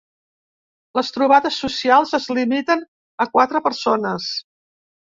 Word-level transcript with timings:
Les 0.99 1.13
trobades 1.17 1.59
socials 1.65 2.17
es 2.21 2.27
limiten 2.41 2.85
a 3.27 3.31
quatre 3.37 3.65
persones. 3.71 4.37